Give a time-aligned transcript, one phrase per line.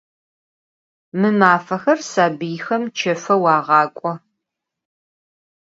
[1.19, 4.11] Mı mafexer sabıyxem çefeu ağak'o.